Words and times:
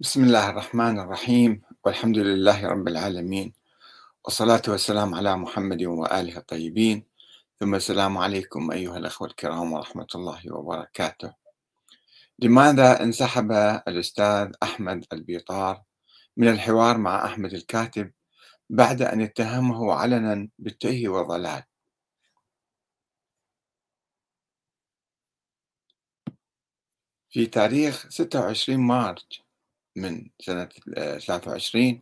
بسم 0.00 0.24
الله 0.24 0.50
الرحمن 0.50 1.00
الرحيم. 1.00 1.62
والحمد 1.84 2.18
لله 2.18 2.66
رب 2.66 2.88
العالمين. 2.88 3.54
والصلاة 4.24 4.62
والسلام 4.68 5.14
على 5.14 5.36
محمد 5.36 5.82
وآله 5.82 6.36
الطيبين. 6.36 7.04
ثم 7.60 7.74
السلام 7.74 8.18
عليكم 8.18 8.70
أيها 8.70 8.96
الأخوة 8.96 9.28
الكرام 9.28 9.72
ورحمة 9.72 10.06
الله 10.14 10.54
وبركاته. 10.54 11.34
لماذا 12.38 13.02
انسحب 13.02 13.52
الأستاذ 13.88 14.52
أحمد 14.62 15.06
البيطار 15.12 15.82
من 16.36 16.48
الحوار 16.48 16.98
مع 16.98 17.26
أحمد 17.26 17.54
الكاتب 17.54 18.12
بعد 18.70 19.02
أن 19.02 19.20
اتهمه 19.20 19.92
علنا 19.94 20.48
بالتيه 20.58 21.08
والضلال؟ 21.08 21.62
في 27.30 27.46
تاريخ 27.46 28.06
26 28.08 28.80
مارس 28.80 29.47
من 29.98 30.30
سنة 30.40 30.68
23 31.18 32.00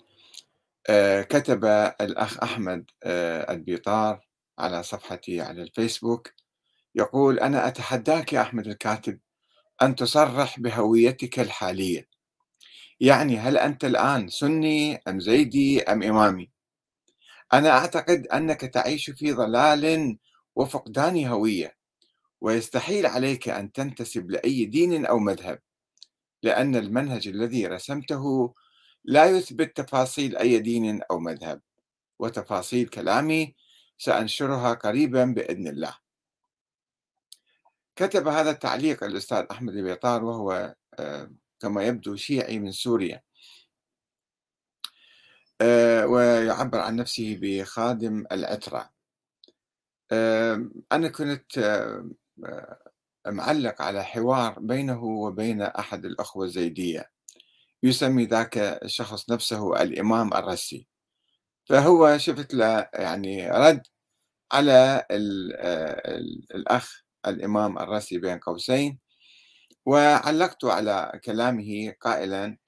آه، 0.89 1.23
كتب 1.23 1.65
الأخ 2.01 2.43
أحمد 2.43 2.91
آه، 3.03 3.53
البيطار 3.53 4.21
على 4.59 4.83
صفحتي 4.83 5.41
على 5.41 5.63
الفيسبوك 5.63 6.33
يقول 6.95 7.39
أنا 7.41 7.69
أتحداك 7.69 8.33
يا 8.33 8.41
أحمد 8.43 8.67
الكاتب 8.67 9.19
أن 9.83 9.95
تصرح 9.95 10.61
بهويتك 10.61 11.41
الحالية. 11.41 12.09
يعني 13.01 13.39
هل 13.39 13.59
أنت 13.59 13.85
الآن 13.85 14.29
سني 14.29 14.97
أم 15.09 15.21
زيدي 15.21 15.83
أم 15.83 16.03
إمامي؟ 16.03 16.51
أنا 17.53 17.71
أعتقد 17.71 18.27
أنك 18.27 18.61
تعيش 18.61 19.11
في 19.11 19.33
ضلال 19.33 20.19
وفقدان 20.57 21.27
هوية 21.27 21.77
ويستحيل 22.41 23.07
عليك 23.07 23.49
أن 23.49 23.73
تنتسب 23.73 24.31
لأي 24.31 24.65
دين 24.65 25.07
أو 25.07 25.19
مذهب. 25.19 25.59
لأن 26.43 26.77
المنهج 26.77 27.29
الذي 27.29 27.67
رسمته 27.67 28.55
لا 29.05 29.25
يثبت 29.25 29.77
تفاصيل 29.77 30.37
أي 30.37 30.59
دين 30.59 31.03
أو 31.03 31.19
مذهب 31.19 31.61
وتفاصيل 32.19 32.89
كلامي 32.89 33.55
سأنشرها 33.99 34.75
قريبا 34.75 35.25
بإذن 35.25 35.69
الله. 35.69 35.97
كتب 37.97 38.29
هذا 38.29 38.51
التعليق 38.51 39.05
الأستاذ 39.05 39.45
أحمد 39.51 39.77
البيطار 39.77 40.25
وهو 40.25 40.75
آه، 40.99 41.31
كما 41.61 41.85
يبدو 41.85 42.17
شيعي 42.17 42.59
من 42.59 42.73
سوريا. 42.73 43.23
آه، 45.61 46.07
ويعبر 46.07 46.81
عن 46.81 46.97
نفسه 46.97 47.39
بخادم 47.43 48.25
العترة. 48.33 48.91
آه، 50.13 50.71
أنا 50.93 51.09
كنت 51.09 51.59
معلق 53.27 53.83
على 53.83 54.05
حوار 54.05 54.61
بينه 54.61 55.05
وبين 55.05 55.63
أحد 55.63 56.05
الأخوة 56.05 56.45
الزيدية 56.45 57.11
يسمي 57.83 58.25
ذاك 58.25 58.59
الشخص 58.59 59.31
نفسه 59.31 59.83
الإمام 59.83 60.35
الرسي. 60.35 60.87
فهو 61.65 62.19
شفت 62.19 62.55
له 62.55 62.89
يعني 62.95 63.51
رد 63.51 63.83
على 64.53 65.07
الأخ 66.55 67.03
الإمام 67.27 67.79
الرسي 67.79 68.19
بين 68.19 68.39
قوسين 68.39 68.99
وعلقت 69.87 70.65
على 70.65 71.21
كلامه 71.25 71.95
قائلا 72.01 72.59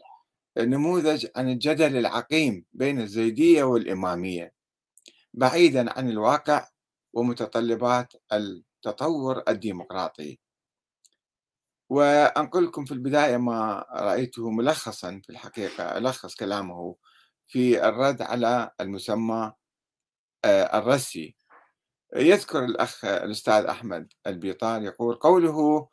نموذج 0.59 1.27
عن 1.37 1.49
الجدل 1.49 1.97
العقيم 1.97 2.65
بين 2.73 3.01
الزيدية 3.01 3.63
والإمامية 3.63 4.53
بعيدا 5.35 5.99
عن 5.99 6.11
الواقع 6.11 6.69
ومتطلبات 7.13 8.13
التطور 8.33 9.43
الديمقراطي. 9.49 10.39
وأنقل 11.89 12.65
لكم 12.65 12.85
في 12.85 12.93
البداية 12.95 13.37
ما 13.37 13.85
رأيته 13.93 14.51
ملخصا 14.51 15.21
في 15.25 15.31
الحقيقة 15.31 15.99
ألخص 15.99 16.35
كلامه 16.35 16.97
في 17.47 17.89
الرد 17.89 18.23
على 18.23 18.71
المسمى 18.81 19.53
آه، 20.45 20.79
الرسي. 20.79 21.37
يذكر 22.17 22.65
الأخ 22.65 23.05
الأستاذ 23.05 23.65
أحمد 23.65 24.13
البيطار 24.27 24.83
يقول 24.83 25.15
قوله 25.15 25.89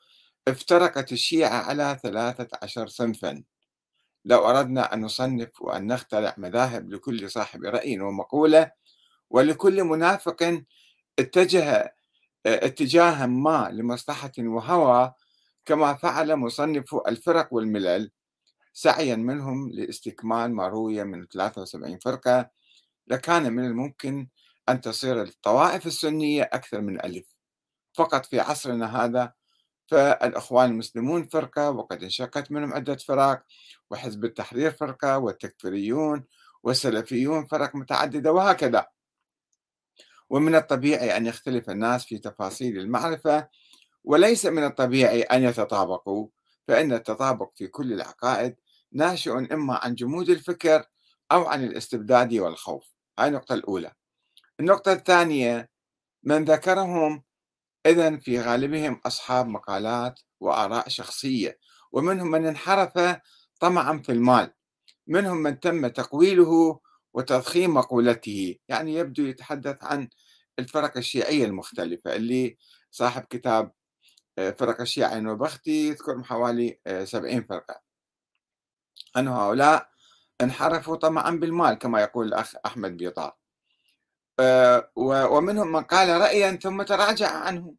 افترقت 0.48 1.12
الشيعة 1.12 1.58
على 1.64 2.00
ثلاثة 2.04 2.48
عشر 2.64 2.88
صنفا. 2.88 3.44
لو 4.26 4.40
أردنا 4.50 4.94
أن 4.94 5.02
نصنف 5.02 5.62
وأن 5.62 5.88
نخترع 5.88 6.36
مذاهب 6.38 6.90
لكل 6.90 7.32
صاحب 7.32 7.64
رأي 7.64 8.00
ومقولة 8.00 8.72
ولكل 9.30 9.84
منافق 9.84 10.62
اتجه 11.20 11.96
آه، 12.46 12.66
اتجاها 12.66 13.26
ما 13.26 13.70
لمصلحة 13.72 14.32
وهوى 14.40 15.14
كما 15.66 15.94
فعل 15.94 16.36
مصنف 16.36 16.96
الفرق 17.08 17.54
والملل. 17.54 18.12
سعيا 18.74 19.16
منهم 19.16 19.72
لاستكمال 19.72 20.56
ما 20.56 20.68
روي 20.68 21.04
من 21.04 21.28
73 21.28 22.00
فرقة. 22.00 22.50
لكان 23.08 23.54
من 23.54 23.66
الممكن 23.66 24.28
أن 24.70 24.82
تصير 24.82 25.22
الطوائف 25.22 25.88
السنية 25.88 26.50
أكثر 26.54 26.82
من 26.82 27.06
ألف. 27.06 27.26
فقط 27.94 28.26
في 28.26 28.40
عصرنا 28.40 29.06
هذا 29.06 29.34
فالإخوان 29.88 30.70
المسلمون 30.70 31.28
فرقة 31.28 31.70
وقد 31.72 32.04
انشقت 32.04 32.52
منهم 32.52 32.74
عدة 32.74 32.96
فرق 32.96 33.44
وحزب 33.90 34.26
التحرير 34.26 34.72
فرقة 34.72 35.18
والتكفيريون 35.18 36.24
والسلفيون 36.64 37.46
فرق 37.46 37.76
متعددة 37.76 38.32
وهكذا. 38.32 38.88
ومن 40.30 40.56
الطبيعي 40.56 41.18
أن 41.18 41.26
يختلف 41.26 41.70
الناس 41.70 42.06
في 42.06 42.18
تفاصيل 42.18 42.80
المعرفة 42.80 43.48
وليس 44.06 44.46
من 44.46 44.64
الطبيعي 44.64 45.22
أن 45.22 45.44
يتطابقوا 45.44 46.28
فإن 46.68 46.94
التطابق 46.94 47.52
في 47.56 47.68
كل 47.68 47.94
العقائد 47.94 48.56
ناشئ 48.92 49.32
إما 49.32 49.76
عن 49.84 49.96
جمود 49.96 50.30
الفكر 50.30 50.86
أو 51.32 51.46
عن 51.46 51.64
الاستبداد 51.64 52.34
والخوف. 52.34 52.94
هاي 53.20 53.28
النقطة 53.28 53.54
الأولى. 53.56 53.92
النقطة 54.60 54.94
الثانية 54.94 55.70
من 56.24 56.46
ذكرهم 56.46 57.24
إذا 57.86 58.18
في 58.18 58.40
غالبهم 58.40 59.02
أصحاب 59.06 59.48
مقالات 59.48 60.20
وآراء 60.40 60.90
شخصية 60.90 61.60
ومنهم 61.92 62.32
من 62.32 62.46
انحرف 62.46 63.18
طمعا 63.60 63.98
في 63.98 64.12
المال 64.12 64.54
منهم 65.08 65.38
من 65.38 65.60
تم 65.60 65.88
تقويله 65.88 66.80
وتضخيم 67.14 67.74
مقولته. 67.74 68.56
يعني 68.68 68.94
يبدو 68.94 69.26
يتحدث 69.26 69.84
عن 69.84 70.10
الفرق 70.60 70.98
الشيعية 70.98 71.46
المختلفة 71.46 72.16
اللي 72.16 72.58
صاحب 72.92 73.24
كتاب 73.30 73.72
فرق 74.36 74.82
الشيعة 74.82 75.18
النوبختي 75.18 75.88
يذكر 75.88 76.24
حوالي 76.24 76.80
70 77.04 77.38
آه، 77.38 77.40
فرقة. 77.40 77.82
أن 79.18 79.28
هؤلاء 79.28 79.90
انحرفوا 80.42 80.96
طمعا 80.96 81.32
بالمال 81.32 81.74
كما 81.74 82.02
يقول 82.02 82.28
الأخ 82.28 82.56
أحمد 82.66 82.98
بيطار. 82.98 83.36
آه، 84.40 84.92
ومنهم 84.96 85.72
من 85.72 85.84
قال 85.84 86.22
رأيا 86.22 86.52
ثم 86.64 86.84
تراجع 86.84 87.32
عنه. 87.32 87.76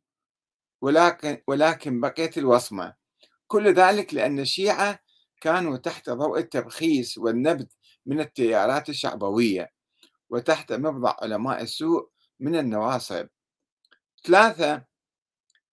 ولكن 0.81 1.43
ولكن 1.47 2.01
بقيت 2.01 2.39
الوصمة. 2.39 2.95
كل 3.47 3.75
ذلك 3.75 4.15
لأن 4.15 4.39
الشيعة 4.39 4.99
كانوا 5.41 5.77
تحت 5.77 6.11
ضوء 6.11 6.39
التبخيس 6.39 7.19
والنبذ 7.19 7.67
من 8.07 8.21
التيارات 8.21 8.89
الشعبوية 8.89 9.73
وتحت 10.31 10.73
مبضع 10.73 11.17
علماء 11.23 11.63
السوء 11.63 12.09
من 12.41 12.57
النواصب. 12.57 13.29
ثلاثة 14.25 14.85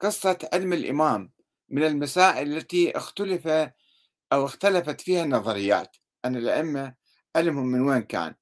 قصة 0.03 0.38
علم 0.53 0.74
الإمام 0.74 1.31
من 1.69 1.84
المسائل 1.84 2.58
التي 2.58 2.97
اختلف 2.97 3.47
أو 4.34 4.46
اختلفت 4.46 5.02
فيها 5.02 5.24
النظريات. 5.24 5.97
أن 6.25 6.36
الأئمة 6.36 6.96
علمهم 7.36 7.66
من 7.66 7.81
وين 7.81 8.02
كان؟ 8.02 8.36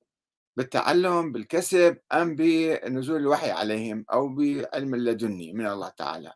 بالتعلم 0.58 1.32
بالكسب 1.32 1.98
أم 2.14 2.36
بنزول 2.36 3.18
الوحي 3.18 3.52
عليهم 3.52 4.06
أو 4.14 4.28
بعلم 4.28 4.96
اللدني 4.96 5.54
من 5.54 5.68
الله 5.68 5.90
تعالى. 5.90 6.34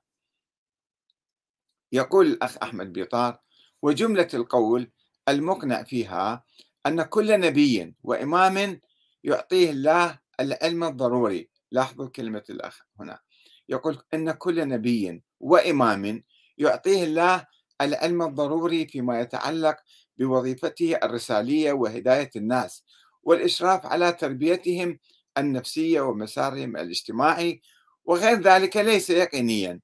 يقول 1.92 2.26
الأخ 2.28 2.58
أحمد 2.64 2.94
بيطار 2.94 3.40
وجملة 3.82 4.30
القول 4.34 4.92
المقنع 5.30 5.84
فيها 5.84 6.46
أن 6.86 7.02
كل 7.04 7.40
نبي 7.40 7.96
وإمام 8.04 8.80
يعطيه 9.24 9.72
الله 9.72 10.20
العلم 10.40 10.84
الضروري. 10.84 11.50
لاحظوا 11.72 12.10
كلمة 12.10 12.44
الأخ 12.50 12.82
هنا. 13.00 13.25
يقول 13.70 14.02
إن 14.14 14.32
كل 14.32 14.68
نبي 14.68 15.24
وإمام 15.40 16.24
يعطيه 16.58 17.04
الله 17.04 17.48
العلم 17.82 18.22
الضروري 18.22 18.88
فيما 18.88 19.20
يتعلق 19.20 19.78
بوظيفته 20.18 20.96
الرسالية 21.04 21.72
وهداية 21.72 22.30
الناس 22.36 22.84
والإشراف 23.24 23.86
على 23.86 24.12
تربيتهم 24.14 25.00
النفسية 25.38 26.02
ومسارهم 26.02 26.78
الاجتماعي 26.78 27.62
وغير 28.06 28.42
ذلك 28.42 28.78
ليس 28.78 29.10
يقينيا. 29.10 29.80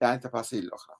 يعني 0.00 0.18
تفاصيل 0.18 0.72
أخرى. 0.72 0.96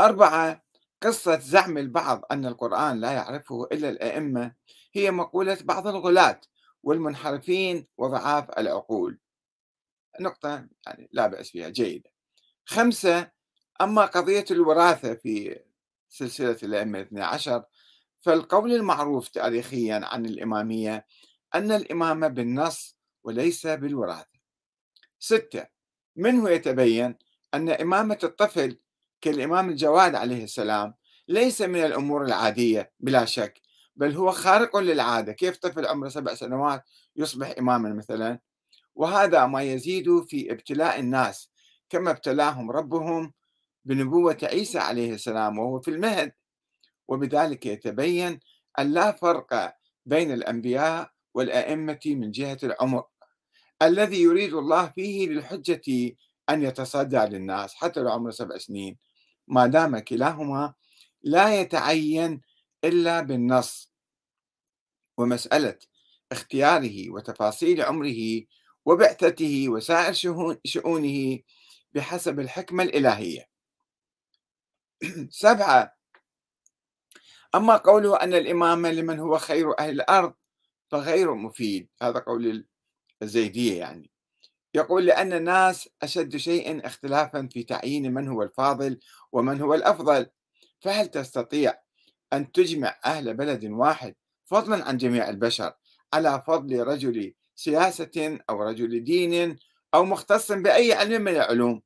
أربعة 0.00 0.64
قصة 1.02 1.38
زعم 1.38 1.78
البعض 1.78 2.22
أن 2.30 2.46
القرآن 2.46 3.00
لا 3.00 3.12
يعرفه 3.12 3.68
إلا 3.72 3.88
الأئمة 3.88 4.54
هي 4.92 5.10
مقولة 5.10 5.58
بعض 5.62 5.86
الغلاة 5.86 6.40
والمنحرفين 6.82 7.86
وضعاف 7.98 8.50
العقول. 8.58 9.18
نقطة 10.20 10.66
يعني 10.86 11.08
لا 11.12 11.26
بأس 11.26 11.50
فيها 11.50 11.68
جيدة. 11.68 12.10
خمسة 12.66 13.30
أما 13.80 14.04
قضية 14.04 14.44
الوراثة 14.50 15.14
في 15.14 15.60
سلسلة 16.08 16.56
الأئمة 16.62 16.98
الاثنى 16.98 17.22
عشر 17.22 17.64
فالقول 18.20 18.72
المعروف 18.74 19.28
تاريخيا 19.28 20.00
عن 20.04 20.26
الإمامية 20.26 21.06
أن 21.54 21.72
الإمامة 21.72 22.28
بالنص 22.28 22.96
وليس 23.24 23.66
بالوراثة. 23.66 24.38
ستة 25.18 25.66
منه 26.16 26.50
يتبين 26.50 27.16
أن 27.54 27.68
إمامة 27.68 28.18
الطفل 28.24 28.78
كالإمام 29.20 29.70
الجواد 29.70 30.14
عليه 30.14 30.44
السلام 30.44 30.94
ليس 31.28 31.62
من 31.62 31.84
الأمور 31.84 32.24
العادية؟ 32.24 32.92
بلا 33.00 33.24
شك 33.24 33.60
بل 33.96 34.16
هو 34.16 34.32
خارق 34.32 34.76
للعادة. 34.76 35.32
كيف 35.32 35.56
طفل 35.56 35.86
عمره 35.86 36.08
سبع 36.08 36.34
سنوات 36.34 36.84
يصبح 37.16 37.54
إماما 37.58 37.92
مثلا؟ 37.94 38.38
وهذا 38.98 39.46
ما 39.46 39.62
يزيد 39.62 40.24
في 40.24 40.52
ابتلاء 40.52 41.00
الناس 41.00 41.50
كما 41.90 42.10
ابتلاهم 42.10 42.70
ربهم 42.70 43.32
بنبوة 43.84 44.38
عيسى 44.42 44.78
عليه 44.78 45.14
السلام 45.14 45.58
وهو 45.58 45.80
في 45.80 45.90
المهد. 45.90 46.32
وبذلك 47.08 47.66
يتبين 47.66 48.40
أن 48.78 48.92
لا 48.92 49.12
فرق 49.12 49.74
بين 50.06 50.32
الأنبياء 50.32 51.10
والأئمة 51.34 52.00
من 52.06 52.30
جهة 52.30 52.58
العمر. 52.62 53.04
الذي 53.82 54.22
يريد 54.22 54.54
الله 54.54 54.86
فيه 54.88 55.28
للحجة 55.28 56.16
أن 56.50 56.62
يتصدى 56.62 57.18
للناس 57.18 57.74
حتى 57.74 58.00
لو 58.00 58.10
عمره 58.10 58.30
سبع 58.30 58.58
سنين. 58.58 58.98
ما 59.48 59.66
دام 59.66 59.98
كلاهما 59.98 60.74
لا 61.22 61.60
يتعين 61.60 62.40
إلا 62.84 63.20
بالنص. 63.20 63.92
ومسألة 65.18 65.78
اختياره 66.32 67.10
وتفاصيل 67.10 67.82
عمره 67.82 68.42
وبعثته 68.88 69.68
وسائر 69.68 70.12
شؤونه 70.64 71.38
بحسب 71.92 72.40
الحكمة 72.40 72.82
الإلهية. 72.82 73.48
سبعة 75.30 75.96
أما 77.54 77.76
قوله 77.76 78.16
أن 78.16 78.34
الإمامة 78.34 78.90
لمن 78.90 79.20
هو 79.20 79.38
خير 79.38 79.78
أهل 79.78 79.90
الأرض 79.90 80.34
فغير 80.90 81.34
مفيد. 81.34 81.88
هذا 82.02 82.18
قول 82.18 82.66
الزيدية 83.22 83.78
يعني. 83.78 84.10
يقول 84.74 85.06
لأن 85.06 85.32
الناس 85.32 85.88
أشد 86.02 86.36
شيء 86.36 86.86
اختلافا 86.86 87.48
في 87.52 87.62
تعيين 87.62 88.14
من 88.14 88.28
هو 88.28 88.42
الفاضل 88.42 89.00
ومن 89.32 89.60
هو 89.60 89.74
الأفضل. 89.74 90.26
فهل 90.80 91.08
تستطيع 91.08 91.74
أن 92.32 92.52
تجمع 92.52 93.00
أهل 93.04 93.34
بلد 93.34 93.64
واحد 93.64 94.14
فضلا 94.44 94.88
عن 94.88 94.96
جميع 94.96 95.28
البشر 95.28 95.72
على 96.12 96.42
فضل 96.46 96.86
رجل 96.86 97.34
سياسة 97.58 98.38
أو 98.50 98.62
رجل 98.62 99.04
دين 99.04 99.58
أو 99.94 100.04
مختص 100.04 100.52
بأي 100.52 100.92
علم 100.92 101.22
من 101.22 101.32
العلوم. 101.32 101.82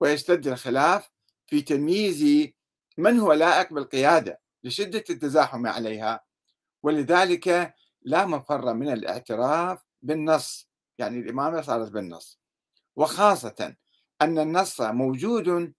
ويشتد 0.00 0.46
الخلاف 0.46 1.10
في 1.46 1.62
تمييز 1.62 2.48
من 2.98 3.18
هو 3.18 3.32
لائق 3.32 3.72
بالقيادة 3.72 4.40
لشدة 4.64 5.04
التزاحم 5.10 5.66
عليها. 5.66 6.24
ولذلك 6.82 7.74
لا 8.02 8.26
مفر 8.26 8.74
من 8.74 8.92
الاعتراف 8.92 9.84
بالنص 10.02 10.68
يعني 10.98 11.18
الإمامة 11.20 11.62
صارت 11.62 11.90
بالنص. 11.90 12.40
وخاصة 12.96 13.76
أن 14.22 14.38
النص 14.38 14.80
موجود 14.80 15.72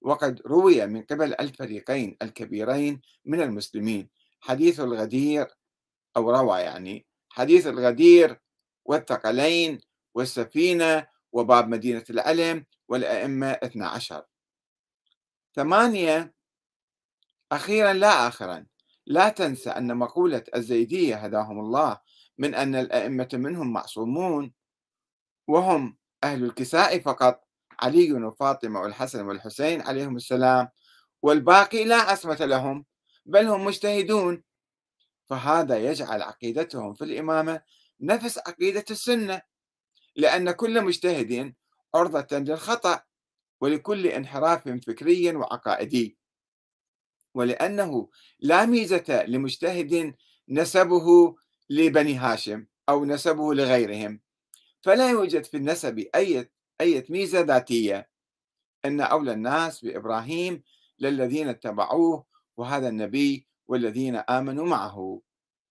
وقد 0.00 0.42
روي 0.46 0.86
من 0.86 1.02
قبل 1.02 1.34
الفريقين 1.40 2.16
الكبيرين 2.22 3.00
من 3.24 3.40
المسلمين 3.40 4.08
حديث 4.40 4.80
الغدير 4.80 5.46
أو 6.16 6.30
روى 6.30 6.60
يعني 6.60 7.07
حديث 7.38 7.66
الغدير 7.66 8.40
والثقلين 8.84 9.80
والسفينة 10.14 11.06
وباب 11.32 11.68
مدينة 11.68 12.04
العلم 12.10 12.66
والأئمة 12.88 13.50
12 13.50 14.24
ثمانية 15.54 16.34
أخيرا 17.52 17.92
لا 17.92 18.28
آخرا. 18.28 18.66
لا 19.06 19.28
تنسى 19.28 19.70
أن 19.70 19.96
مقولة 19.96 20.44
الزيدية 20.56 21.16
هداهم 21.16 21.60
الله 21.60 22.00
من 22.38 22.54
أن 22.54 22.74
الأئمة 22.74 23.28
منهم 23.32 23.72
معصومون 23.72 24.52
وهم 25.48 25.98
أهل 26.24 26.44
الكساء 26.44 26.98
فقط. 27.00 27.48
علي 27.80 28.12
وفاطمة 28.12 28.80
والحسن 28.80 29.26
والحسين 29.26 29.82
عليهم 29.82 30.16
السلام 30.16 30.68
والباقي 31.22 31.84
لا 31.84 31.96
عصمة 31.96 32.34
لهم 32.40 32.84
بل 33.26 33.46
هم 33.46 33.64
مجتهدون 33.64 34.42
فهذا 35.28 35.78
يجعل 35.78 36.22
عقيدتهم 36.22 36.94
في 36.94 37.04
الإمامة 37.04 37.62
نفس 38.00 38.38
عقيدة 38.38 38.84
السنة 38.90 39.42
لأن 40.16 40.50
كل 40.50 40.84
مجتهد 40.84 41.54
عرضة 41.94 42.38
للخطأ 42.38 43.02
ولكل 43.60 44.06
انحراف 44.06 44.68
فكري 44.68 45.36
وعقائدي. 45.36 46.18
ولأنه 47.34 48.08
لا 48.40 48.66
ميزة 48.66 49.24
لمجتهد 49.26 50.14
نسبه 50.48 51.36
لبني 51.70 52.14
هاشم 52.16 52.66
أو 52.88 53.04
نسبه 53.04 53.54
لغيرهم. 53.54 54.20
فلا 54.82 55.10
يوجد 55.10 55.44
في 55.44 55.56
النسب 55.56 55.98
أي 56.14 56.50
أي 56.80 57.06
ميزة 57.08 57.40
ذاتية. 57.40 58.08
أن 58.84 59.00
أولى 59.00 59.32
الناس 59.32 59.84
بإبراهيم 59.84 60.62
للذين 60.98 61.48
اتبعوه 61.48 62.24
وهذا 62.56 62.88
النبي 62.88 63.46
والذين 63.68 64.16
آمنوا 64.16 64.66
معه. 64.66 65.20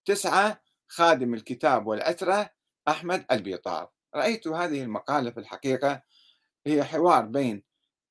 تسعة 0.04 0.60
خادم 0.88 1.34
الكتاب 1.34 1.86
والعترة 1.86 2.50
أحمد 2.88 3.24
البيطار. 3.32 3.90
رأيت 4.14 4.48
هذه 4.48 4.82
المقالة 4.82 5.30
في 5.30 5.40
الحقيقة. 5.40 6.02
هي 6.66 6.84
حوار 6.84 7.24
بين 7.24 7.64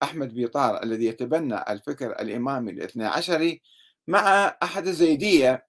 أحمد 0.04 0.34
بيطار 0.34 0.84
الذي 0.84 1.06
يتبنى 1.06 1.72
الفكر 1.72 2.12
الإمامي 2.12 2.72
الاثنى 2.72 3.06
عشري 3.06 3.62
مع 4.08 4.58
أحد 4.64 4.88
الزيدية 4.88 5.68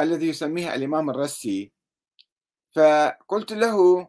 الذي 0.00 0.28
يسميه 0.28 0.74
الإمام 0.74 1.10
الرسي. 1.10 1.72
فقلت 2.76 3.52
له 3.52 4.08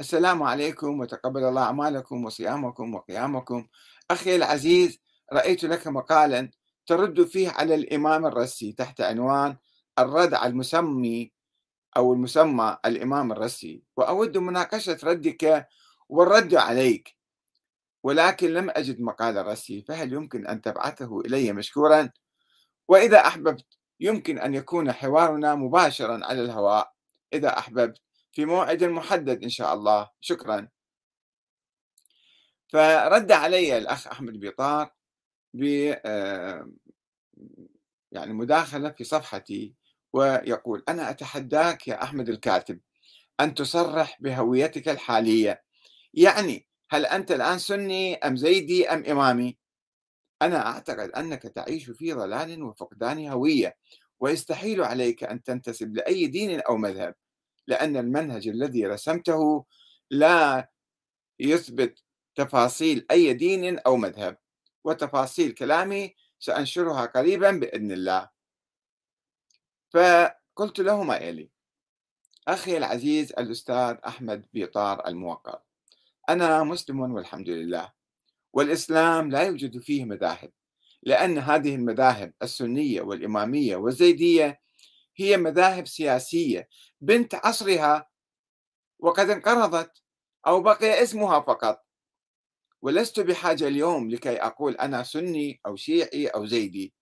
السلام 0.00 0.42
عليكم 0.42 1.00
وتقبل 1.00 1.44
الله 1.44 1.62
أعمالكم 1.62 2.24
وصيامكم 2.24 2.94
وقيامكم. 2.94 3.68
أخي 4.10 4.36
العزيز 4.36 4.98
رأيت 5.32 5.64
لك 5.64 5.86
مقالا 5.86 6.50
ترد 6.88 7.24
فيه 7.24 7.50
على 7.50 7.74
الإمام 7.74 8.26
الرسي 8.26 8.72
تحت 8.72 9.00
عنوان 9.00 9.56
الرد 9.98 10.34
على 10.34 10.50
المسمي 10.50 11.32
أو 11.96 12.12
المسمى 12.12 12.78
الإمام 12.86 13.32
الرسي. 13.32 13.82
وأود 13.96 14.38
مناقشة 14.38 14.98
ردك 15.04 15.68
والرد 16.08 16.54
عليك 16.54 17.16
ولكن 18.02 18.48
لم 18.54 18.70
أجد 18.70 19.00
مقال 19.00 19.38
الرسي 19.38 19.82
فهل 19.82 20.12
يمكن 20.12 20.46
أن 20.46 20.60
تبعثه 20.60 21.20
إلي 21.20 21.52
مشكورا؟ 21.52 22.10
وإذا 22.88 23.18
أحببت 23.26 23.66
يمكن 24.00 24.38
أن 24.38 24.54
يكون 24.54 24.92
حوارنا 24.92 25.54
مباشرا 25.54 26.20
على 26.26 26.40
الهواء. 26.42 26.92
إذا 27.32 27.58
أحببت 27.58 27.98
في 28.32 28.44
موعد 28.44 28.84
محدد 28.84 29.42
إن 29.42 29.48
شاء 29.48 29.74
الله. 29.74 30.10
شكرا. 30.20 30.68
فرد 32.68 33.32
علي 33.32 33.78
الأخ 33.78 34.06
أحمد 34.06 34.32
بيطار 34.32 34.97
ب 35.54 35.94
آه، 36.04 36.70
يعني 38.12 38.32
مداخلة 38.32 38.90
في 38.90 39.04
صفحتي 39.04 39.74
ويقول 40.12 40.84
أنا 40.88 41.10
أتحداك 41.10 41.88
يا 41.88 42.02
أحمد 42.02 42.28
الكاتب 42.28 42.80
أن 43.40 43.54
تصرح 43.54 44.18
بهويتك 44.20 44.88
الحالية. 44.88 45.62
يعني 46.14 46.66
هل 46.90 47.06
أنت 47.06 47.32
الآن 47.32 47.58
سني 47.58 48.16
أم 48.16 48.36
زيدي 48.36 48.88
أم 48.88 49.04
إمامي؟ 49.04 49.58
أنا 50.42 50.66
أعتقد 50.66 51.10
أنك 51.10 51.42
تعيش 51.42 51.90
في 51.90 52.12
ضلال 52.12 52.62
وفقدان 52.62 53.28
هوية 53.28 53.76
ويستحيل 54.20 54.82
عليك 54.84 55.24
أن 55.24 55.42
تنتسب 55.42 55.94
لأي 55.94 56.26
دين 56.26 56.60
أو 56.60 56.76
مذهب 56.76 57.14
لأن 57.66 57.96
المنهج 57.96 58.48
الذي 58.48 58.86
رسمته 58.86 59.64
لا 60.10 60.70
يثبت 61.40 62.04
تفاصيل 62.36 63.06
أي 63.10 63.32
دين 63.34 63.78
أو 63.78 63.96
مذهب. 63.96 64.38
وتفاصيل 64.88 65.52
كلامي 65.52 66.14
سأنشرها 66.38 67.06
قريبا 67.06 67.50
بإذن 67.50 67.92
الله. 67.92 68.28
فقلت 69.90 70.80
له 70.80 71.02
ما 71.02 71.16
يلي 71.16 71.50
أخي 72.48 72.76
العزيز 72.76 73.32
الأستاذ 73.32 73.96
أحمد 74.06 74.46
بيطار 74.52 75.06
الموقر 75.08 75.58
أنا 76.28 76.62
مسلم 76.62 77.00
والحمد 77.00 77.48
لله 77.48 77.92
والإسلام 78.52 79.30
لا 79.30 79.42
يوجد 79.42 79.78
فيه 79.78 80.04
مذاهب 80.04 80.52
لأن 81.02 81.38
هذه 81.38 81.74
المذاهب 81.74 82.32
السنية 82.42 83.00
والإمامية 83.00 83.76
والزيدية 83.76 84.60
هي 85.16 85.36
مذاهب 85.36 85.86
سياسية 85.86 86.68
بنت 87.00 87.34
عصرها 87.34 88.08
وقد 88.98 89.30
انقرضت 89.30 90.02
أو 90.46 90.60
بقي 90.60 91.02
اسمها 91.02 91.40
فقط. 91.40 91.87
ولست 92.82 93.20
بحاجة 93.20 93.68
اليوم 93.68 94.10
لكي 94.10 94.36
أقول 94.36 94.74
أنا 94.74 95.02
سني 95.02 95.60
أو 95.66 95.76
شيعي 95.76 96.26
أو 96.26 96.46
زيدي. 96.46 96.94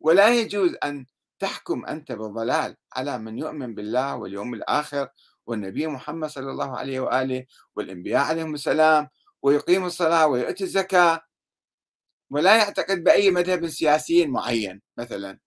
ولا 0.00 0.40
يجوز 0.40 0.76
أن 0.84 1.06
تحكم 1.38 1.86
أنت 1.86 2.12
بالضلال 2.12 2.76
على 2.96 3.18
من 3.18 3.38
يؤمن 3.38 3.74
بالله 3.74 4.16
واليوم 4.16 4.54
الآخر 4.54 5.08
والنبي 5.46 5.86
محمد 5.86 6.28
صلى 6.28 6.50
الله 6.50 6.78
عليه 6.78 7.00
وآله 7.00 7.46
والأنبياء 7.76 8.24
عليهم 8.24 8.54
السلام 8.54 9.08
ويقيم 9.42 9.84
الصلاة 9.84 10.26
ويؤتي 10.26 10.64
الزكاة. 10.64 11.20
ولا 12.30 12.56
يعتقد 12.56 13.04
بأي 13.04 13.30
مذهب 13.30 13.68
سياسي 13.68 14.26
معين 14.26 14.82
مثلا. 14.96 15.38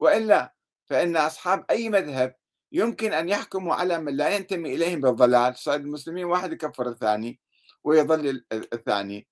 وإلا 0.00 0.54
فإن 0.86 1.16
أصحاب 1.16 1.64
أي 1.70 1.88
مذهب 1.88 2.34
يمكن 2.72 3.12
أن 3.12 3.28
يحكموا 3.28 3.74
على 3.74 3.98
من 3.98 4.16
لا 4.16 4.36
ينتمي 4.36 4.74
إليهم 4.74 5.00
بالضلال. 5.00 5.56
صار 5.56 5.74
المسلمين 5.74 6.24
واحد 6.24 6.52
يكفر 6.52 6.88
الثاني. 6.88 7.40
ويضل 7.88 8.44
الثاني. 8.52 9.28